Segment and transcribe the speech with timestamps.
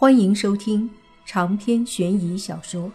[0.00, 0.88] 欢迎收听
[1.26, 2.88] 长篇悬疑小说《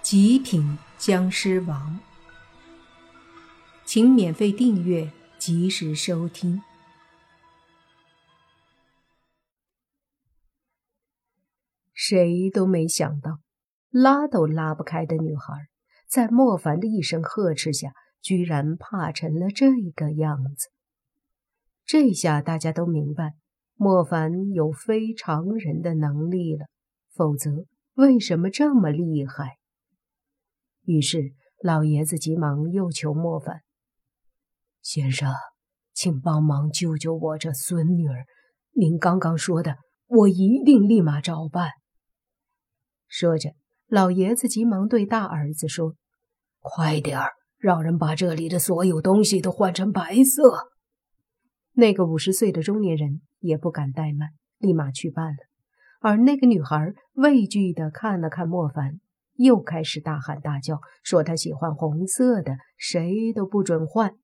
[0.00, 2.00] 极品僵尸王》，
[3.84, 6.62] 请免费订阅，及时收听。
[11.92, 13.40] 谁都没想到，
[13.90, 15.68] 拉都拉不开的女孩，
[16.08, 17.92] 在莫凡的一声呵斥下，
[18.22, 20.70] 居然怕成了这个样子。
[21.84, 23.34] 这下大家都明白。
[23.78, 26.66] 莫凡有非常人的能力了，
[27.14, 27.50] 否则
[27.94, 29.58] 为什么这么厉害？
[30.84, 33.60] 于是老爷子急忙又求莫凡
[34.80, 35.30] ：“先生，
[35.92, 38.24] 请帮忙救救我这孙女儿！
[38.72, 41.70] 您刚刚说的，我一定立马照办。”
[43.08, 43.50] 说着，
[43.88, 45.94] 老爷子急忙对大儿子说
[46.60, 50.70] ：“快点儿，让人把这里的所有东西都换成白色。”
[51.76, 53.20] 那个五十岁的中年人。
[53.40, 55.36] 也不敢怠慢，立马去办了。
[56.00, 58.98] 而那个女孩畏惧地看了看莫凡，
[59.34, 64.16] 又开始大喊大叫，说她喜欢红色的，谁都不准换。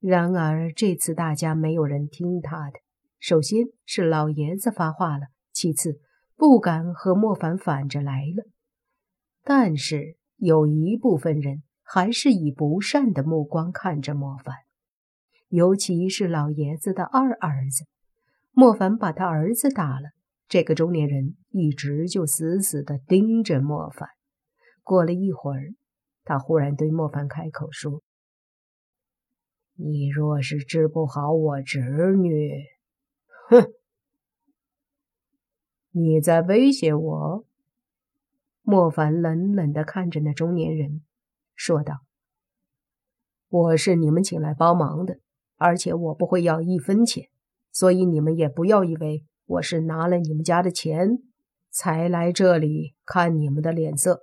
[0.00, 2.80] 然而这次大家没有人听他的。
[3.20, 6.00] 首先是老爷子发话了，其次
[6.36, 8.50] 不敢和莫凡反着来了。
[9.44, 14.56] 但是有一部分人还是以不善的目光看着莫凡。
[15.52, 17.84] 尤其是老爷子的二儿子，
[18.52, 20.12] 莫凡把他儿子打了。
[20.48, 24.08] 这个中年人一直就死死地盯着莫凡。
[24.82, 25.74] 过了一会儿，
[26.24, 28.00] 他忽然对莫凡开口说
[29.76, 32.64] ：“你若是治不好我侄女，
[33.50, 33.74] 哼，
[35.90, 37.44] 你在威胁我。”
[38.64, 41.02] 莫凡冷冷地看着那中年人，
[41.54, 41.98] 说道
[43.50, 45.18] ：“我是你们请来帮忙的。”
[45.62, 47.28] 而且我不会要一分钱，
[47.70, 51.22] 所以你们也不要以为我是拿了你们家的钱
[51.70, 54.22] 才来这里看你们的脸色。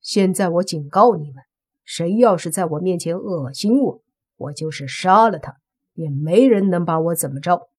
[0.00, 1.44] 现在我警告你们，
[1.84, 4.02] 谁要是在我面前恶心我，
[4.36, 5.58] 我就是杀了他，
[5.94, 7.70] 也没人能把我怎么着。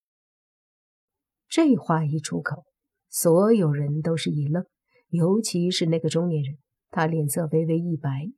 [1.49, 2.63] 这话一出口，
[3.09, 4.63] 所有人都是一愣，
[5.09, 6.57] 尤其是那个中年人，
[6.89, 8.31] 他脸色微微一白。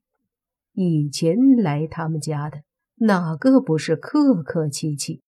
[0.71, 2.63] 以前来他们家的。
[2.95, 5.21] 哪个不是客客气气？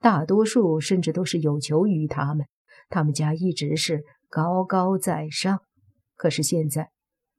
[0.00, 2.46] 大多数甚至都是有求于他们，
[2.88, 5.60] 他们家一直是高高在上。
[6.14, 6.90] 可是现在，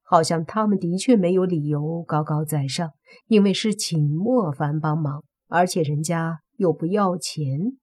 [0.04, 2.92] 好像他们的确没有理由高高在上，
[3.28, 7.78] 因为是请莫凡帮忙，而且人家又不要钱。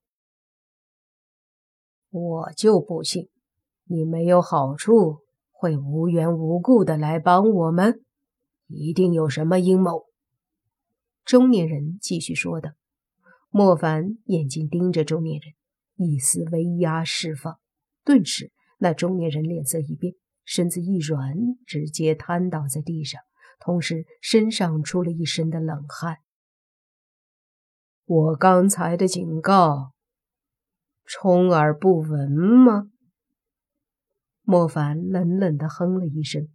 [2.11, 3.29] 我就不信，
[3.85, 5.19] 你没有好处
[5.51, 8.03] 会无缘无故的来帮我们，
[8.69, 10.06] 一定有什么阴谋。
[11.27, 12.71] 中年人继续说道
[13.51, 15.55] ：“莫凡眼睛盯着中年人，
[15.97, 17.59] 一丝威压释放。
[18.05, 20.15] 顿时，那中年人脸色一变，
[20.45, 21.35] 身子一软，
[21.67, 23.21] 直接瘫倒在地上，
[23.59, 26.19] 同时身上出了一身的冷汗。
[28.05, 29.95] 我刚才的警告，
[31.05, 32.89] 充耳不闻吗？”
[34.47, 36.49] 莫凡冷冷地哼了一声。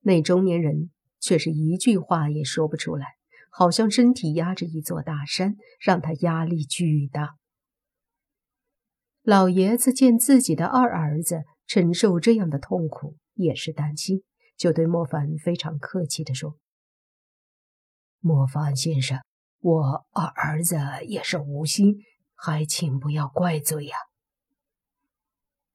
[0.00, 0.90] 那中年人。
[1.20, 3.06] 却是一句话也说不出来，
[3.50, 7.36] 好像身体压着一座大山，让他压力巨大。
[9.22, 14.22] 老爷子见自己的二儿子承受这样的痛苦，也是担心，
[14.56, 16.56] 就对莫凡非常客气地说
[18.18, 19.20] ：“莫凡先生，
[19.60, 20.76] 我二儿子
[21.06, 21.98] 也是无心，
[22.34, 23.96] 还请不要怪罪呀。”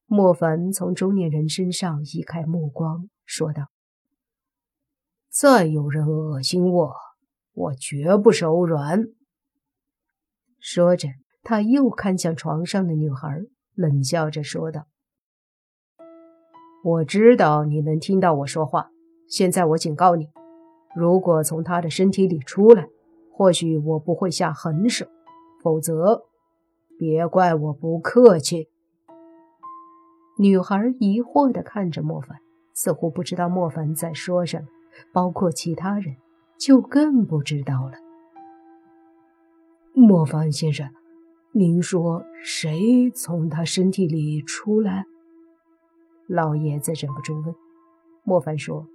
[0.08, 3.75] 莫凡从中年人身上移开目光，说道。
[5.38, 6.96] 再有人恶心我，
[7.54, 9.04] 我绝不手软。
[10.62, 11.10] 说着，
[11.44, 13.42] 他又看向床上的女孩，
[13.74, 14.86] 冷笑着说道
[16.86, 18.92] ：“我知道你能听到我说话。
[19.28, 20.30] 现在我警告你，
[20.96, 22.88] 如果从他的身体里出来，
[23.30, 25.06] 或许我不会下狠手；
[25.62, 26.28] 否则，
[26.98, 28.70] 别怪我不客气。”
[30.40, 32.40] 女孩疑惑地看着莫凡，
[32.74, 34.68] 似乎不知道莫凡在说什么。
[35.12, 36.18] 包括其他人，
[36.58, 37.94] 就更不知道了。
[39.94, 40.90] 莫凡先生，
[41.54, 45.06] 您说谁从他身体里出来？
[46.28, 47.56] 老爷子忍不住问。
[48.24, 48.88] 莫凡说：“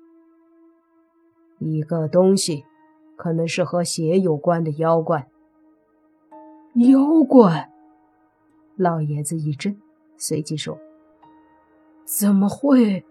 [1.58, 2.64] 一个东西，
[3.16, 5.28] 可能是和血有关的妖怪。”
[6.74, 7.70] 妖怪！
[8.76, 9.76] 老爷子一怔，
[10.16, 10.78] 随即说
[12.04, 13.04] ：“怎么会？”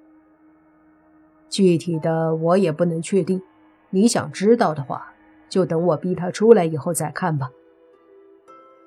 [1.50, 3.42] 具体的我也不能确定，
[3.90, 5.13] 你想知道的话，
[5.50, 7.51] 就等我逼他出来以后再看吧。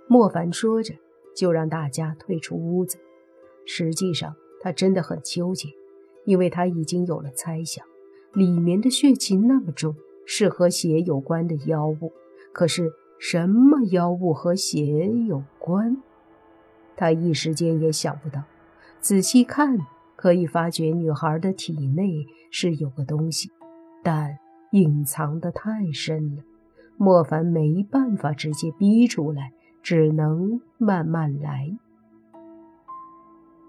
[0.06, 0.94] 莫凡说着，
[1.34, 2.98] 就让大家退出屋子。
[3.64, 5.68] 实际上，他真的很纠结，
[6.24, 7.84] 因为他已经有了猜想：
[8.32, 12.12] 里面的血气那么重，是和血有关的妖物。
[12.52, 15.96] 可是，什么妖物和血有关？
[16.96, 18.42] 他一时间也想不到。
[19.00, 19.78] 仔细看，
[20.14, 23.50] 可以发觉女孩的体内是有个东西，
[24.04, 24.38] 但
[24.70, 26.42] 隐藏的太深了。
[26.96, 29.50] 莫凡没办法直接逼出来，
[29.82, 31.76] 只能慢慢来。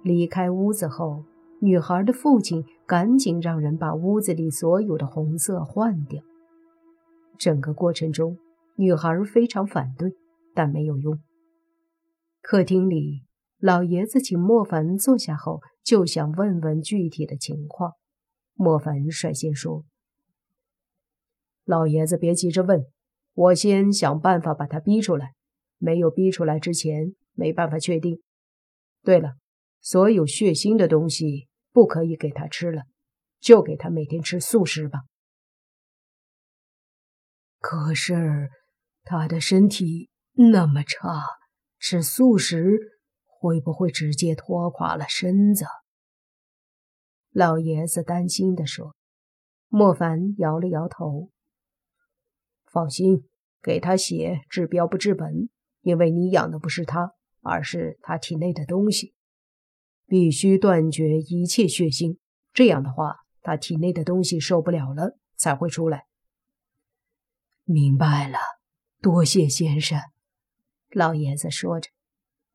[0.03, 1.23] 离开屋子后，
[1.59, 6.21] 女孩的父亲赶紧让人把屋子里所有的红色换掉。
[7.39, 8.37] 整个过程中，
[8.75, 10.13] 女孩非常反对，
[10.53, 11.17] 但没有用。
[12.41, 13.23] 客厅里。
[13.59, 17.93] 老爷子请莫凡坐下后，就想问问具体的情况。
[18.53, 19.85] 莫凡率先说
[21.65, 22.85] ：“老爷子别急着问，
[23.33, 25.33] 我先想办法把他逼出来。
[25.77, 28.21] 没有逼出来之前，没办法确定。
[29.01, 29.33] 对了，
[29.81, 32.83] 所有血腥的东西不可以给他吃了，
[33.39, 35.01] 就给他每天吃素食吧。
[37.59, 38.49] 可是
[39.03, 41.23] 他的身体那么差，
[41.79, 42.91] 吃素食。”
[43.43, 45.65] 会不会直接拖垮了身子？
[47.33, 48.95] 老爷子担心地说。
[49.67, 51.31] 莫凡摇了摇头
[52.71, 53.27] ：“放心，
[53.59, 55.49] 给他血治标不治本，
[55.81, 59.15] 因为你养的不是他，而是他体内的东西。
[60.05, 62.19] 必须断绝一切血腥，
[62.53, 66.05] 这样的话，他体内的东西受不了了才会出来。”
[67.65, 68.37] 明白了，
[69.01, 69.99] 多谢先生。”
[70.93, 71.89] 老爷子说着。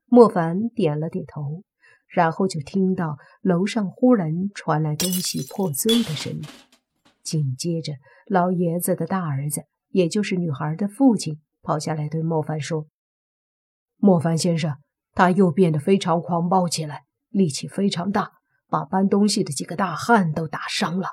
[0.04, 1.64] 莫凡点了点头，
[2.08, 6.42] 然后就听到楼上忽然传来东西破碎的声音。
[7.22, 7.92] 紧接着，
[8.26, 12.86] 老爷子的大儿子，也就是女孩的父亲，跑下来对莫凡说
[13.98, 14.78] ：“莫凡先生，
[15.12, 18.32] 他又变得非常狂暴起来，力气非常大，
[18.68, 21.08] 把搬东西的几个大汉都打伤了。”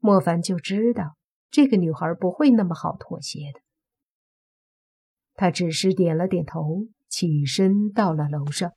[0.00, 1.16] 莫凡就知道
[1.50, 3.60] 这个女孩不会那么好妥协的，
[5.34, 6.88] 他只是点了点头。
[7.12, 8.72] 起身到了楼上，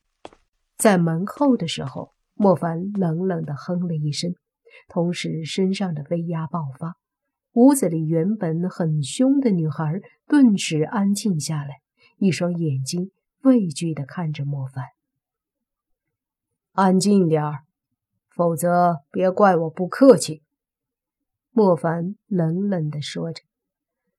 [0.78, 4.36] 在门后的时候，莫凡冷冷地哼了一声，
[4.88, 6.98] 同时身上的威压爆发。
[7.54, 11.80] 屋子里原本很凶的女孩顿时安静下来，
[12.18, 13.12] 一双眼睛
[13.44, 14.84] 畏惧地看着莫凡
[16.74, 17.60] ：“安静点儿，
[18.30, 20.44] 否则别怪我不客气。”
[21.52, 23.42] 莫凡冷冷地说着。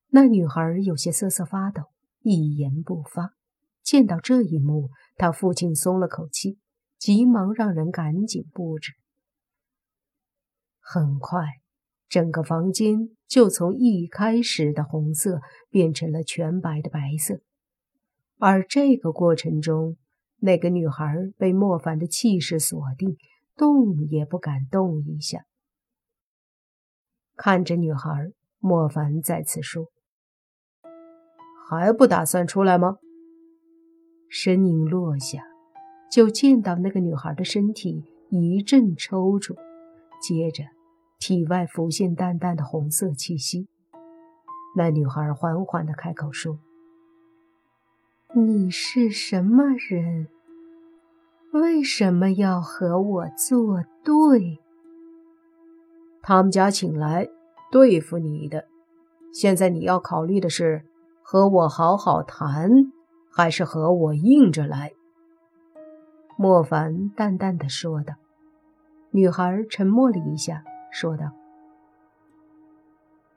[0.09, 1.91] 那女孩有些瑟瑟发抖，
[2.23, 3.35] 一言不发。
[3.83, 6.59] 见到这一幕，他父亲松了口气，
[6.99, 8.93] 急忙让人赶紧布置。
[10.79, 11.45] 很快，
[12.09, 17.41] 整个房间就从一开始的红色变成了全白的白色。
[18.39, 19.97] 而这个过程中，
[20.39, 23.17] 那个女孩被莫凡的气势锁定，
[23.57, 25.47] 动也不敢动一下。
[27.35, 28.11] 看着女孩，
[28.59, 29.91] 莫凡再次说
[31.69, 32.99] ：“还不打算出来吗？”
[34.29, 35.43] 身影落下，
[36.11, 39.57] 就见到那个女孩的身体一阵抽搐，
[40.21, 40.65] 接着
[41.19, 43.69] 体外浮现淡淡的红色气息。
[44.77, 46.59] 那女孩缓缓地开口说
[48.35, 50.29] ：“你是什么人？
[51.53, 54.59] 为什么要和我作对？
[56.21, 57.29] 他们家请来
[57.71, 58.67] 对付你的，
[59.33, 60.85] 现在你要考虑的是
[61.23, 62.93] 和我好好谈。”
[63.37, 64.93] 还是和我硬着来。”
[66.39, 68.15] 莫凡淡淡的说道。
[69.11, 71.33] 女孩沉默了一下，说道：“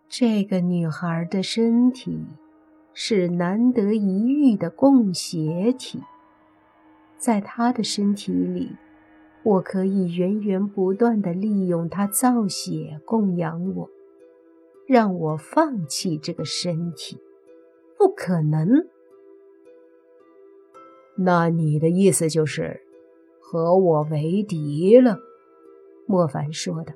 [0.09, 2.25] 这个女孩的身体
[2.93, 6.01] 是难得一遇的供血体，
[7.17, 8.75] 在她的身体里，
[9.43, 13.89] 我可以源源不断的利用她造血供养我。
[14.85, 17.21] 让我放弃这个身体，
[17.97, 18.85] 不可能。”
[21.21, 22.81] 那你的意思就是
[23.41, 25.19] 和我为敌了？
[26.07, 26.93] 莫凡说的。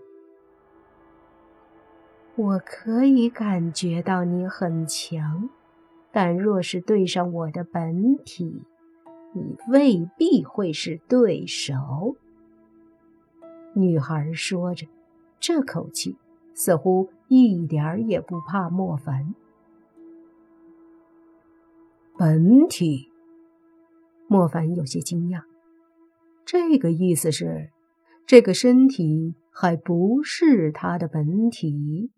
[2.36, 5.50] 我可以感觉到你很强，
[6.12, 8.64] 但若是对上我的本体，
[9.34, 12.16] 你未必会是对手。
[13.74, 14.88] 女孩说着，
[15.38, 16.16] 这口气
[16.54, 19.36] 似乎一点儿也不怕莫凡。
[22.18, 23.10] 本体。
[24.28, 25.44] 莫凡有些惊讶，
[26.46, 27.72] 这个意思是，
[28.26, 32.12] 这个身体还不是他的本体。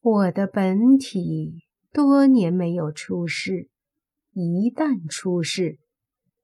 [0.00, 3.68] 我的本体多年没有出世，
[4.32, 5.78] 一旦出世，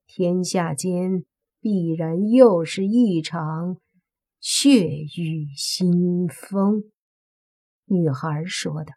[0.07, 1.25] 天下间
[1.61, 3.79] 必然又是一场
[4.41, 6.85] 血雨腥风。”
[7.87, 8.93] 女孩说的。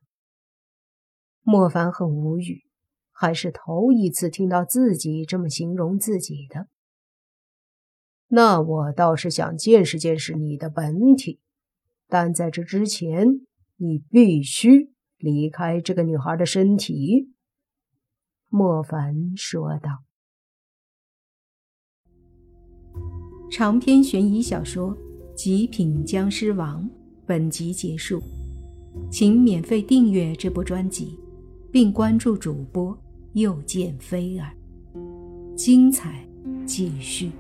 [1.42, 2.63] 莫凡很无语，
[3.17, 6.67] 还是头一次听到自己这么形容自己的。
[8.27, 11.39] 那我倒是想见识见识你的本体，
[12.10, 13.25] 但在这之前，
[13.77, 17.31] 你必须离开这个女孩的身体。”
[18.50, 20.03] 莫凡说道。
[23.50, 24.93] 长篇悬疑小说
[25.34, 26.84] 《极品僵尸王》
[27.25, 28.22] 本集结束，
[29.10, 31.17] 请免费订阅这部专辑，
[31.72, 32.98] 并关注主播
[33.36, 34.50] 又见菲儿，
[35.58, 36.25] 精彩
[36.65, 37.32] 继续。